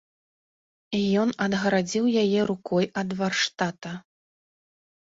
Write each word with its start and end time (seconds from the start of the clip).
Ён 1.25 1.29
адгарадзіў 1.47 2.05
яе 2.23 2.39
рукой 2.51 2.91
ад 3.05 3.09
варштата. 3.23 3.97